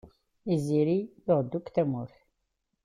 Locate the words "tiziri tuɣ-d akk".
0.43-1.67